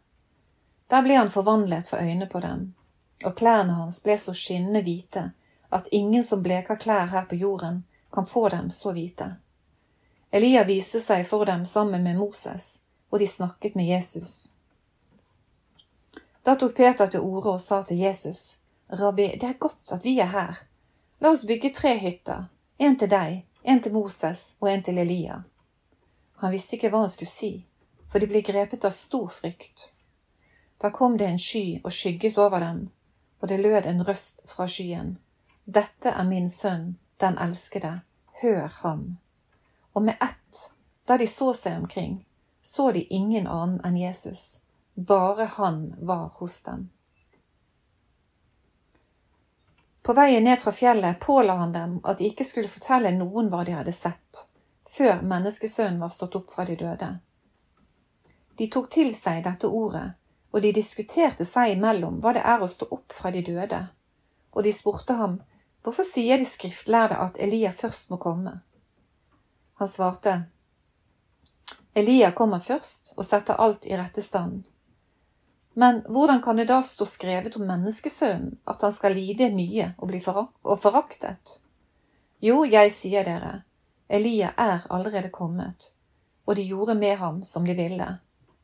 Der 0.90 1.04
ble 1.06 1.14
han 1.14 1.28
forvandlet 1.30 1.86
for 1.86 2.02
øynene 2.02 2.26
på 2.26 2.40
dem, 2.42 2.64
og 3.22 3.36
klærne 3.38 3.76
hans 3.76 4.00
ble 4.02 4.16
så 4.18 4.34
skinnende 4.34 4.82
hvite 4.82 5.22
at 5.70 5.86
ingen 5.94 6.26
som 6.26 6.42
bleker 6.42 6.80
klær 6.82 7.12
her 7.12 7.28
på 7.30 7.38
jorden, 7.38 7.84
kan 8.12 8.26
få 8.26 8.48
dem 8.48 8.72
så 8.74 8.90
hvite. 8.96 9.28
Elia 10.34 10.64
viste 10.66 10.98
seg 11.00 11.22
for 11.28 11.46
dem 11.46 11.62
sammen 11.62 12.02
med 12.02 12.18
Moses, 12.18 12.80
og 13.10 13.22
de 13.22 13.28
snakket 13.30 13.76
med 13.78 13.86
Jesus. 13.86 14.50
Da 16.42 16.56
tok 16.58 16.74
Peter 16.74 17.06
til 17.06 17.22
orde 17.22 17.54
og 17.54 17.62
sa 17.62 17.84
til 17.86 18.02
Jesus, 18.02 18.56
Rabbi, 18.90 19.28
det 19.38 19.46
er 19.46 19.62
godt 19.62 19.94
at 19.94 20.02
vi 20.02 20.16
er 20.18 20.34
her. 20.34 20.58
La 21.22 21.30
oss 21.30 21.46
bygge 21.46 21.70
tre 21.70 21.94
hytter, 22.02 22.48
en 22.82 22.96
til 22.98 23.10
deg, 23.10 23.42
en 23.62 23.80
til 23.82 23.92
Moses 23.94 24.40
og 24.60 24.68
en 24.70 24.82
til 24.82 24.98
Elia. 24.98 25.42
Han 26.42 26.50
visste 26.50 26.74
ikke 26.76 26.88
hva 26.90 27.04
han 27.04 27.12
skulle 27.12 27.30
si, 27.30 27.50
for 28.10 28.18
de 28.18 28.26
ble 28.30 28.42
grepet 28.42 28.84
av 28.88 28.94
stor 28.96 29.28
frykt. 29.30 29.90
Da 30.82 30.90
kom 30.90 31.14
det 31.18 31.28
en 31.30 31.38
sky 31.38 31.78
og 31.84 31.92
skygget 31.94 32.40
over 32.42 32.58
dem, 32.64 32.80
og 33.38 33.48
det 33.48 33.60
lød 33.62 33.86
en 33.86 34.02
røst 34.08 34.42
fra 34.50 34.66
skyen. 34.66 35.14
Dette 35.64 36.10
er 36.10 36.26
min 36.26 36.48
sønn, 36.50 36.96
den 37.22 37.38
elskede, 37.38 38.00
hør 38.42 38.66
ham. 38.82 39.04
Og 39.94 40.02
med 40.02 40.18
ett, 40.18 40.64
da 41.06 41.20
de 41.22 41.28
så 41.30 41.52
seg 41.54 41.78
omkring, 41.84 42.24
så 42.62 42.90
de 42.92 43.04
ingen 43.14 43.46
annen 43.46 43.78
enn 43.86 44.00
Jesus, 44.00 44.62
bare 44.94 45.46
han 45.54 45.94
var 45.98 46.32
hos 46.40 46.58
dem. 46.66 46.88
På 50.02 50.14
veien 50.18 50.44
ned 50.44 50.58
fra 50.60 50.72
fjellet 50.72 51.20
påla 51.20 51.54
han 51.54 51.72
dem 51.72 52.00
at 52.02 52.18
de 52.18 52.30
ikke 52.30 52.46
skulle 52.46 52.70
fortelle 52.70 53.12
noen 53.14 53.50
hva 53.52 53.62
de 53.64 53.76
hadde 53.76 53.94
sett, 53.94 54.46
før 54.90 55.22
menneskesønnen 55.22 56.00
var 56.02 56.10
stått 56.10 56.34
opp 56.40 56.50
fra 56.54 56.66
de 56.66 56.76
døde. 56.76 57.10
De 58.58 58.66
tok 58.68 58.90
til 58.90 59.14
seg 59.14 59.44
dette 59.46 59.70
ordet, 59.70 60.08
og 60.52 60.60
de 60.62 60.72
diskuterte 60.74 61.46
seg 61.48 61.76
imellom 61.76 62.18
hva 62.20 62.34
det 62.36 62.42
er 62.44 62.60
å 62.62 62.68
stå 62.68 62.90
opp 62.90 63.14
fra 63.14 63.30
de 63.30 63.44
døde, 63.46 63.86
og 64.52 64.66
de 64.66 64.74
spurte 64.74 65.16
ham 65.18 65.40
Hvorfor 65.82 66.06
sier 66.06 66.38
de 66.38 66.46
skriftlærde 66.46 67.16
at 67.18 67.38
Elia 67.42 67.72
først 67.74 68.12
må 68.12 68.18
komme? 68.22 68.60
Han 69.82 69.88
svarte, 69.90 70.44
Elia 71.94 72.30
kommer 72.32 72.62
først 72.62 73.16
og 73.16 73.26
setter 73.26 73.58
alt 73.58 73.88
i 73.90 73.96
rette 73.98 74.22
stand. 74.22 74.62
Men 75.74 76.02
hvordan 76.08 76.42
kan 76.42 76.56
det 76.56 76.68
da 76.68 76.82
stå 76.82 77.06
skrevet 77.08 77.56
om 77.56 77.64
menneskesønnen 77.66 78.58
at 78.68 78.82
han 78.82 78.92
skal 78.92 79.16
lide 79.16 79.48
mye 79.54 79.92
og 79.98 80.10
bli 80.10 80.20
foraktet? 80.20 81.58
Jo, 82.42 82.64
jeg 82.66 82.92
sier 82.92 83.24
dere, 83.24 83.62
Elia 84.12 84.50
er 84.58 84.82
allerede 84.90 85.30
kommet, 85.32 85.92
og 86.44 86.56
de 86.56 86.66
gjorde 86.68 86.94
med 86.98 87.16
ham 87.16 87.44
som 87.48 87.64
de 87.64 87.76
ville, 87.78 88.08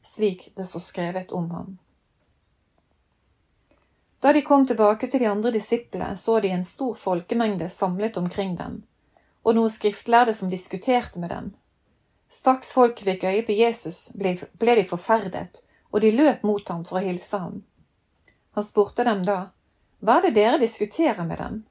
slik 0.03 0.51
det 0.57 0.67
står 0.69 0.85
skrevet 0.85 1.33
om 1.33 1.51
ham. 1.51 1.79
Da 4.21 4.33
de 4.35 4.43
kom 4.43 4.67
tilbake 4.67 5.07
til 5.07 5.23
de 5.23 5.29
andre 5.31 5.53
disiplene, 5.55 6.17
så 6.17 6.41
de 6.41 6.51
en 6.51 6.65
stor 6.65 6.95
folkemengde 6.99 7.69
samlet 7.71 8.17
omkring 8.17 8.57
dem, 8.59 8.83
og 9.47 9.55
noen 9.55 9.71
skriftlærde 9.71 10.35
som 10.35 10.51
diskuterte 10.51 11.23
med 11.23 11.31
dem. 11.31 11.53
Straks 12.29 12.75
folk 12.75 13.01
fikk 13.01 13.25
øye 13.25 13.47
på 13.47 13.55
Jesus, 13.57 14.09
ble 14.19 14.75
de 14.77 14.85
forferdet, 14.85 15.63
og 15.91 16.01
de 16.01 16.13
løp 16.13 16.43
mot 16.43 16.69
ham 16.69 16.85
for 16.85 17.01
å 17.01 17.05
hilse 17.05 17.39
ham. 17.39 17.63
Han 18.55 18.65
spurte 18.65 19.05
dem 19.05 19.25
da, 19.27 19.51
Hva 20.01 20.19
er 20.19 20.29
det 20.29 20.37
dere 20.41 20.61
diskuterer 20.63 21.25
med 21.25 21.39
dem? 21.39 21.63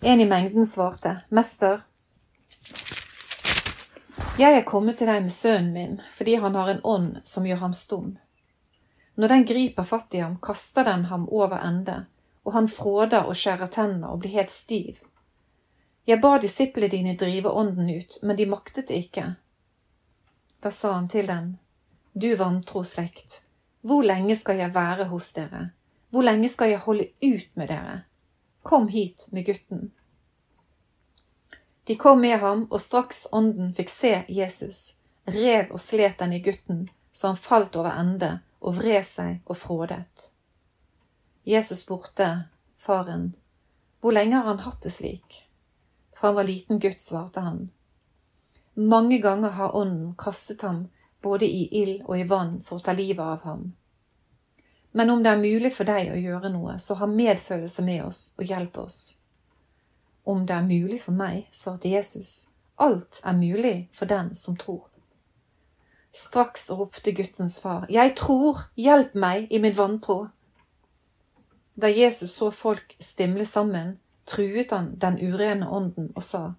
En 0.00 0.20
i 0.20 0.28
mengden 0.28 0.66
svarte, 0.68 1.18
Mester, 1.28 1.82
jeg 4.34 4.56
er 4.56 4.64
kommet 4.66 4.96
til 4.98 5.06
deg 5.06 5.20
med 5.22 5.30
sønnen 5.30 5.72
min 5.74 5.92
fordi 6.10 6.32
han 6.42 6.56
har 6.58 6.72
en 6.72 6.80
ånd 6.82 7.20
som 7.30 7.44
gjør 7.46 7.60
ham 7.60 7.74
stum. 7.78 8.16
Når 9.14 9.30
den 9.30 9.44
griper 9.46 9.86
fatt 9.86 10.14
i 10.18 10.22
ham, 10.24 10.40
kaster 10.42 10.86
den 10.88 11.04
ham 11.06 11.28
over 11.30 11.62
ende, 11.62 12.06
og 12.42 12.56
han 12.56 12.66
fråder 12.68 13.28
og 13.30 13.38
skjærer 13.38 13.70
tennene 13.70 14.10
og 14.10 14.24
blir 14.24 14.34
helt 14.34 14.50
stiv. 14.50 14.98
Jeg 16.10 16.18
ba 16.20 16.32
disiplene 16.42 16.90
dine 16.90 17.14
drive 17.18 17.52
ånden 17.54 17.92
ut, 17.94 18.18
men 18.22 18.36
de 18.36 18.48
maktet 18.50 18.90
det 18.90 19.04
ikke. 19.06 19.28
Da 20.58 20.74
sa 20.74 20.96
han 20.98 21.06
til 21.08 21.30
dem, 21.30 21.54
Du 22.16 22.36
vantro 22.36 22.84
slekt, 22.86 23.40
hvor 23.82 24.04
lenge 24.06 24.36
skal 24.38 24.60
jeg 24.62 24.70
være 24.74 25.08
hos 25.10 25.32
dere, 25.34 25.72
hvor 26.14 26.22
lenge 26.22 26.46
skal 26.46 26.70
jeg 26.70 26.84
holde 26.84 27.08
ut 27.24 27.48
med 27.58 27.66
dere? 27.72 27.96
Kom 28.62 28.86
hit 28.88 29.26
med 29.32 29.48
gutten. 29.48 29.88
De 31.90 31.96
kom 31.98 32.22
med 32.22 32.38
ham, 32.38 32.68
og 32.70 32.78
straks 32.80 33.26
ånden 33.34 33.74
fikk 33.74 33.90
se 33.90 34.12
Jesus, 34.30 34.94
rev 35.26 35.74
og 35.74 35.82
slet 35.82 36.22
den 36.22 36.38
i 36.38 36.40
gutten, 36.44 36.86
så 37.10 37.32
han 37.32 37.42
falt 37.48 37.74
over 37.74 37.98
ende 37.98 38.30
og 38.62 38.78
vred 38.78 39.02
seg 39.02 39.42
og 39.50 39.58
frådet. 39.58 40.30
Jesus 41.42 41.82
spurte 41.82 42.46
faren, 42.78 43.34
Hvor 44.00 44.14
lenge 44.14 44.36
har 44.36 44.52
han 44.54 44.62
hatt 44.62 44.86
det 44.86 44.94
slik? 44.94 45.48
For 46.14 46.28
han 46.30 46.38
var 46.38 46.46
liten 46.46 46.78
gutt, 46.78 47.02
svarte 47.02 47.40
han. 47.40 47.70
Mange 48.74 49.18
ganger 49.18 49.50
har 49.50 49.74
ånden 49.74 50.14
kastet 50.14 50.62
ham 50.62 50.84
både 51.24 51.48
i 51.48 51.64
ild 51.80 52.04
og 52.04 52.18
i 52.20 52.28
vann 52.28 52.60
for 52.64 52.78
å 52.78 52.84
ta 52.84 52.92
livet 52.92 53.24
av 53.24 53.42
ham. 53.48 53.72
Men 54.94 55.10
om 55.10 55.22
det 55.24 55.32
er 55.32 55.40
mulig 55.40 55.72
for 55.74 55.88
deg 55.88 56.12
å 56.12 56.20
gjøre 56.20 56.52
noe, 56.54 56.76
så 56.78 56.94
ha 57.00 57.06
medfølelse 57.10 57.82
med 57.82 58.04
oss 58.04 58.20
og 58.38 58.46
hjelp 58.46 58.76
oss. 58.78 58.98
Om 60.24 60.44
det 60.46 60.54
er 60.54 60.68
mulig 60.68 61.00
for 61.02 61.16
meg, 61.18 61.48
svarte 61.50 61.90
Jesus, 61.90 62.50
alt 62.78 63.18
er 63.24 63.34
mulig 63.34 63.88
for 63.92 64.06
den 64.06 64.30
som 64.38 64.54
tror. 64.56 64.84
Straks 66.14 66.70
ropte 66.70 67.10
guttens 67.10 67.58
far, 67.58 67.86
Jeg 67.90 68.14
tror, 68.16 68.68
hjelp 68.76 69.14
meg 69.14 69.50
i 69.50 69.58
min 69.58 69.74
vantro. 69.74 70.28
Da 71.74 71.90
Jesus 71.90 72.38
så 72.38 72.50
folk 72.54 72.94
stimle 73.00 73.46
sammen, 73.46 73.98
truet 74.26 74.70
han 74.70 74.94
den 74.94 75.18
urene 75.18 75.66
ånden 75.66 76.12
og 76.14 76.22
sa, 76.22 76.54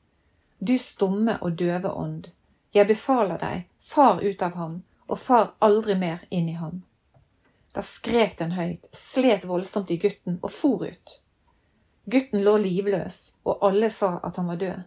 Du 0.60 0.77
stumme 0.77 1.38
og 1.41 1.55
døve 1.60 1.91
ånd, 1.91 2.27
jeg 2.75 2.88
befaler 2.89 3.39
deg, 3.39 3.67
far 3.79 4.20
ut 4.20 4.41
av 4.44 4.58
ham, 4.60 4.82
og 5.08 5.20
far 5.22 5.53
aldri 5.63 5.96
mer 5.96 6.25
inn 6.29 6.50
i 6.51 6.58
ham. 6.60 6.82
Da 7.75 7.84
skrek 7.84 8.38
den 8.39 8.55
høyt, 8.55 8.89
slet 8.91 9.48
voldsomt 9.48 9.91
i 9.91 10.00
gutten 10.01 10.39
og 10.41 10.51
for 10.51 10.84
ut. 10.84 11.15
Gutten 12.12 12.44
lå 12.44 12.58
livløs, 12.62 13.34
og 13.48 13.63
alle 13.65 13.89
sa 13.91 14.17
at 14.24 14.38
han 14.38 14.51
var 14.51 14.60
død. 14.62 14.84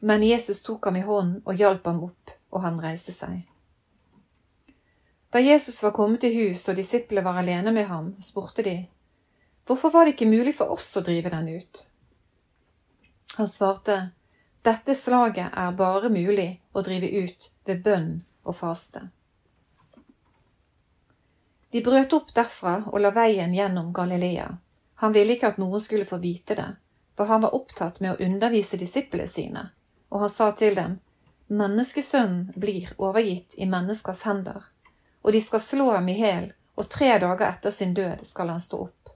Men 0.00 0.22
Jesus 0.22 0.62
tok 0.62 0.84
ham 0.86 0.96
i 1.00 1.04
hånden 1.06 1.40
og 1.44 1.56
hjalp 1.56 1.86
ham 1.88 2.02
opp 2.10 2.32
og 2.52 2.62
han 2.64 2.80
reiste 2.80 3.12
seg. 3.12 3.42
Da 5.32 5.40
Jesus 5.42 5.82
var 5.82 5.92
kommet 5.96 6.24
i 6.24 6.32
hus 6.36 6.62
og 6.70 6.78
disiplene 6.78 7.24
var 7.24 7.40
alene 7.40 7.72
med 7.74 7.88
ham, 7.90 8.14
spurte 8.20 8.64
de, 8.64 8.76
Hvorfor 9.66 9.90
var 9.90 10.06
det 10.06 10.14
ikke 10.14 10.30
mulig 10.30 10.54
for 10.54 10.70
oss 10.70 10.92
å 10.96 11.02
drive 11.02 11.32
den 11.32 11.48
ut? 11.58 11.80
Han 13.36 13.48
svarte, 13.50 13.96
Dette 14.66 14.94
slaget 14.98 15.52
er 15.54 15.74
bare 15.78 16.08
mulig 16.10 16.48
å 16.74 16.82
drive 16.82 17.06
ut 17.06 17.50
ved 17.68 17.82
bønn 17.84 18.08
og 18.42 18.56
faste. 18.58 19.04
De 21.70 21.82
brøt 21.86 22.14
opp 22.16 22.32
derfra 22.34 22.80
og 22.90 22.98
la 23.04 23.12
veien 23.14 23.54
gjennom 23.54 23.92
Galilea. 23.94 24.48
Han 25.02 25.12
ville 25.14 25.36
ikke 25.36 25.52
at 25.52 25.60
noen 25.62 25.82
skulle 25.82 26.08
få 26.08 26.18
vite 26.18 26.56
det, 26.58 26.66
for 27.14 27.30
han 27.30 27.44
var 27.44 27.54
opptatt 27.54 28.00
med 28.00 28.16
å 28.16 28.26
undervise 28.26 28.78
disiplene 28.80 29.30
sine, 29.30 29.62
og 30.10 30.24
han 30.24 30.32
sa 30.32 30.48
til 30.58 30.74
dem, 30.74 30.96
Menneskesønnen 31.46 32.56
blir 32.58 32.88
overgitt 32.98 33.54
i 33.62 33.68
menneskers 33.70 34.24
hender, 34.26 34.64
og 35.22 35.30
de 35.30 35.40
skal 35.44 35.62
slå 35.62 35.92
ham 35.92 36.08
i 36.10 36.16
hæl, 36.18 36.48
og 36.74 36.88
tre 36.90 37.12
dager 37.22 37.46
etter 37.52 37.70
sin 37.70 37.94
død 37.94 38.24
skal 38.26 38.50
han 38.50 38.64
stå 38.64 38.80
opp. 38.88 39.14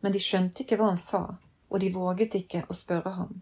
Men 0.00 0.16
de 0.16 0.22
skjønte 0.22 0.64
ikke 0.64 0.80
hva 0.80 0.88
han 0.94 1.02
sa, 1.02 1.22
og 1.68 1.84
de 1.84 1.92
våget 1.92 2.38
ikke 2.40 2.64
å 2.70 2.78
spørre 2.78 3.12
ham. 3.18 3.36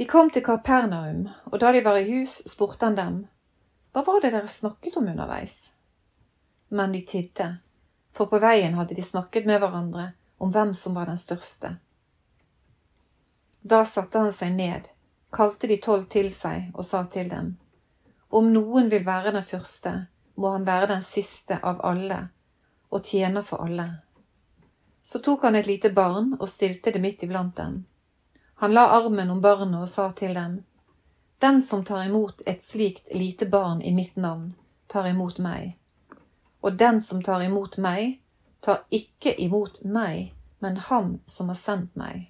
De 0.00 0.06
kom 0.08 0.30
til 0.32 0.40
Kapernaum, 0.40 1.26
og 1.52 1.58
da 1.60 1.74
de 1.76 1.82
var 1.84 1.98
i 2.00 2.06
hus, 2.08 2.38
spurte 2.48 2.86
han 2.86 2.94
dem, 2.96 3.16
Hva 3.92 4.00
var 4.06 4.22
det 4.24 4.30
dere 4.32 4.48
snakket 4.48 4.94
om 4.96 5.10
underveis? 5.12 5.74
Men 6.72 6.94
de 6.96 7.02
tidde, 7.04 7.48
for 8.16 8.30
på 8.30 8.40
veien 8.40 8.78
hadde 8.78 8.96
de 8.96 9.04
snakket 9.04 9.44
med 9.44 9.60
hverandre 9.60 10.06
om 10.40 10.54
hvem 10.54 10.72
som 10.72 10.96
var 10.96 11.10
den 11.12 11.20
største. 11.20 11.74
Da 13.60 13.82
satte 13.84 14.24
han 14.24 14.32
seg 14.32 14.56
ned, 14.56 14.88
kalte 15.36 15.68
de 15.68 15.76
tolv 15.76 16.08
til 16.08 16.32
seg 16.32 16.72
og 16.72 16.88
sa 16.88 17.04
til 17.04 17.28
dem, 17.28 17.52
Om 18.32 18.48
noen 18.56 18.88
vil 18.88 19.04
være 19.04 19.36
den 19.36 19.44
første, 19.44 20.06
må 20.40 20.54
han 20.56 20.64
være 20.64 20.94
den 20.94 21.04
siste 21.04 21.60
av 21.60 21.84
alle 21.84 22.22
og 22.88 23.04
tjener 23.04 23.44
for 23.44 23.68
alle. 23.68 23.90
Så 25.02 25.20
tok 25.20 25.44
han 25.44 25.60
et 25.60 25.68
lite 25.68 25.92
barn 25.92 26.38
og 26.40 26.48
stilte 26.48 26.88
det 26.88 27.04
midt 27.04 27.28
iblant 27.28 27.56
dem. 27.60 27.82
Han 28.60 28.74
la 28.74 28.88
armen 28.88 29.30
om 29.30 29.40
barnet 29.40 29.80
og 29.80 29.88
sa 29.88 30.10
til 30.12 30.34
dem, 30.34 30.64
Den 31.38 31.62
som 31.62 31.84
tar 31.84 32.02
imot 32.04 32.42
et 32.46 32.62
slikt 32.62 33.08
lite 33.14 33.46
barn 33.46 33.80
i 33.82 33.92
mitt 33.96 34.16
navn, 34.16 34.50
tar 34.86 35.08
imot 35.08 35.38
meg. 35.38 35.78
Og 36.60 36.76
den 36.76 37.00
som 37.00 37.22
tar 37.22 37.40
imot 37.40 37.78
meg, 37.80 38.18
tar 38.60 38.82
ikke 38.90 39.32
imot 39.40 39.80
meg, 39.84 40.34
men 40.58 40.76
ham 40.76 41.08
som 41.24 41.48
har 41.48 41.56
sendt 41.56 41.96
meg. 41.96 42.28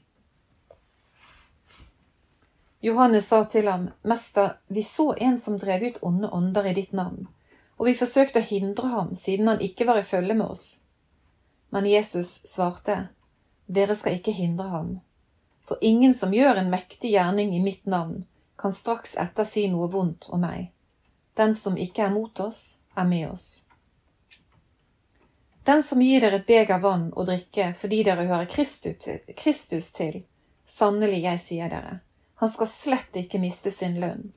Johannes 2.81 3.27
sa 3.27 3.43
til 3.45 3.67
ham, 3.67 3.91
Mester, 4.03 4.55
vi 4.67 4.87
så 4.87 5.11
en 5.19 5.39
som 5.39 5.59
drev 5.59 5.83
ut 5.83 6.01
onde 6.01 6.31
ånder 6.31 6.71
i 6.71 6.79
ditt 6.79 6.95
navn, 6.95 7.27
og 7.75 7.91
vi 7.91 7.99
forsøkte 7.99 8.39
å 8.39 8.51
hindre 8.55 8.95
ham 8.95 9.17
siden 9.19 9.51
han 9.51 9.67
ikke 9.67 9.91
var 9.91 9.99
i 9.99 10.07
følge 10.07 10.39
med 10.39 10.47
oss. 10.47 10.79
Men 11.75 11.91
Jesus 11.91 12.39
svarte, 12.47 13.09
Dere 13.67 13.99
skal 13.99 14.23
ikke 14.23 14.39
hindre 14.39 14.71
ham, 14.71 15.01
for 15.71 15.79
ingen 15.81 16.15
som 16.15 16.35
gjør 16.35 16.57
en 16.57 16.71
mektig 16.71 17.12
gjerning 17.12 17.53
i 17.55 17.61
mitt 17.62 17.87
navn, 17.87 18.25
kan 18.59 18.73
straks 18.73 19.12
etter 19.15 19.47
si 19.47 19.69
noe 19.71 19.87
vondt 19.87 20.27
om 20.35 20.43
meg. 20.43 20.73
Den 21.39 21.55
som 21.55 21.77
ikke 21.79 22.09
er 22.09 22.11
mot 22.11 22.41
oss, 22.43 22.81
er 22.99 23.07
med 23.07 23.29
oss. 23.31 23.62
Den 25.62 25.87
som 25.87 26.03
gir 26.03 26.27
dere 26.27 26.41
et 26.43 26.49
beger 26.50 26.83
vann 26.83 27.07
å 27.15 27.23
drikke 27.23 27.69
fordi 27.79 28.03
dere 28.03 28.27
hører 28.27 28.50
Kristus 28.50 29.93
til, 29.95 30.21
sannelig, 30.67 31.23
jeg 31.29 31.45
sier 31.47 31.71
dere, 31.71 32.00
han 32.43 32.50
skal 32.50 32.73
slett 32.75 33.23
ikke 33.23 33.39
miste 33.39 33.71
sin 33.71 34.00
lønn. 34.03 34.33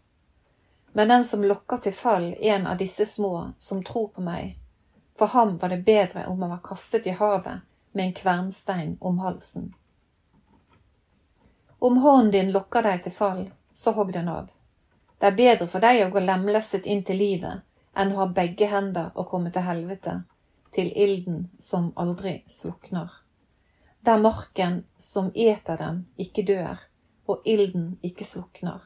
Men 0.94 1.18
den 1.18 1.26
som 1.26 1.42
lokker 1.42 1.82
til 1.82 1.98
fall 1.98 2.36
en 2.38 2.70
av 2.70 2.78
disse 2.78 3.10
små 3.10 3.56
som 3.58 3.82
tror 3.82 4.12
på 4.14 4.22
meg, 4.22 4.60
for 5.18 5.34
ham 5.34 5.58
var 5.58 5.74
det 5.74 5.82
bedre 5.82 6.30
om 6.30 6.46
han 6.46 6.60
var 6.60 6.68
kastet 6.70 7.10
i 7.10 7.18
havet 7.18 7.66
med 7.98 8.06
en 8.06 8.20
kvernstein 8.22 9.00
om 9.02 9.26
halsen. 9.26 9.74
Om 11.84 11.98
hånden 11.98 12.32
din 12.32 12.52
lokker 12.52 12.86
deg 12.88 13.02
til 13.04 13.12
fall, 13.12 13.50
så 13.74 13.92
hogg 13.92 14.14
den 14.16 14.30
av. 14.32 14.46
Det 15.20 15.28
er 15.28 15.36
bedre 15.36 15.66
for 15.68 15.84
deg 15.84 16.06
å 16.06 16.14
gå 16.14 16.22
lemlesset 16.24 16.88
inn 16.88 17.02
til 17.04 17.20
livet 17.20 17.60
enn 18.00 18.14
å 18.14 18.22
ha 18.22 18.28
begge 18.38 18.70
hender 18.72 19.10
og 19.20 19.28
komme 19.28 19.52
til 19.52 19.66
helvete, 19.68 20.14
til 20.72 20.94
ilden 20.96 21.42
som 21.60 21.92
aldri 22.00 22.38
slukner. 22.48 23.12
Der 24.00 24.24
marken 24.24 24.80
som 24.96 25.28
eter 25.36 25.84
dem, 25.84 26.00
ikke 26.16 26.48
dør, 26.48 26.80
og 27.28 27.44
ilden 27.44 27.98
ikke 28.00 28.32
slukner. 28.32 28.80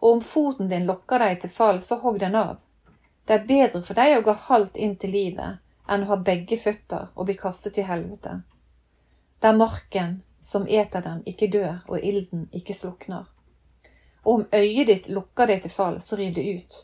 Og 0.00 0.10
om 0.14 0.24
foten 0.24 0.72
din 0.72 0.88
lokker 0.88 1.20
deg 1.20 1.44
til 1.44 1.52
fall, 1.52 1.84
så 1.84 2.00
hogg 2.00 2.22
den 2.24 2.40
av. 2.40 2.64
Det 3.28 3.42
er 3.42 3.48
bedre 3.52 3.84
for 3.84 4.00
deg 4.00 4.22
å 4.22 4.24
gå 4.24 4.40
halvt 4.48 4.80
inn 4.80 4.96
til 4.96 5.12
livet 5.20 5.60
enn 5.84 6.08
å 6.08 6.14
ha 6.14 6.22
begge 6.32 6.56
føtter 6.56 7.12
og 7.12 7.28
bli 7.28 7.36
kastet 7.36 7.76
til 7.76 7.92
helvete. 7.92 8.38
Der 9.44 9.52
marken 9.52 10.22
som 10.44 10.66
eter 10.68 11.00
dem, 11.00 11.22
ikke 11.26 11.48
dør, 11.48 11.78
og 11.88 12.04
ilden 12.04 12.48
ikke 12.52 12.74
slukner. 12.76 13.24
Og 14.24 14.34
om 14.34 14.42
øyet 14.52 14.88
ditt 14.88 15.06
lukker 15.08 15.48
deg 15.48 15.62
til 15.64 15.72
fall, 15.72 16.00
så 16.00 16.16
riv 16.20 16.34
det 16.36 16.44
ut. 16.56 16.76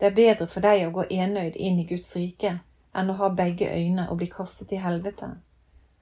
Det 0.00 0.06
er 0.08 0.16
bedre 0.16 0.46
for 0.48 0.64
deg 0.64 0.86
å 0.86 0.92
gå 0.94 1.04
enøyd 1.12 1.56
inn 1.56 1.82
i 1.82 1.84
Guds 1.88 2.14
rike 2.16 2.58
enn 2.94 3.10
å 3.10 3.16
ha 3.18 3.28
begge 3.36 3.68
øyne 3.68 4.06
og 4.08 4.22
bli 4.22 4.28
kastet 4.32 4.72
i 4.72 4.80
helvete, 4.80 5.34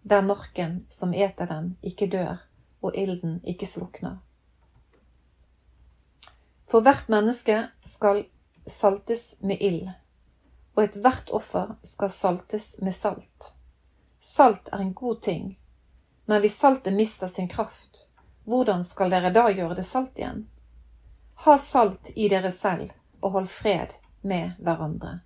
der 0.02 0.22
marken 0.22 0.84
som 0.88 1.14
eter 1.14 1.48
dem, 1.50 1.72
ikke 1.82 2.06
dør, 2.12 2.36
og 2.82 2.94
ilden 2.98 3.40
ikke 3.42 3.66
slukner. 3.66 4.20
For 6.70 6.86
hvert 6.86 7.10
menneske 7.10 7.64
skal 7.82 8.22
saltes 8.66 9.40
med 9.40 9.58
ild, 9.60 9.90
og 10.76 10.84
ethvert 10.84 11.34
offer 11.34 11.74
skal 11.82 12.14
saltes 12.14 12.76
med 12.78 12.94
salt. 12.94 13.52
Salt 14.20 14.70
er 14.72 14.84
en 14.84 14.94
god 14.94 15.20
ting, 15.26 15.56
men 16.26 16.40
hvis 16.40 16.58
saltet 16.58 16.94
mister 16.94 17.28
sin 17.28 17.48
kraft, 17.48 18.06
hvordan 18.44 18.84
skal 18.84 19.10
dere 19.10 19.30
da 19.34 19.48
gjøre 19.50 19.78
det 19.78 19.86
salt 19.86 20.18
igjen? 20.18 20.46
Ha 21.44 21.58
salt 21.58 22.10
i 22.14 22.28
dere 22.30 22.50
selv, 22.50 22.92
og 23.20 23.36
hold 23.36 23.48
fred 23.50 23.94
med 24.22 24.58
hverandre. 24.58 25.20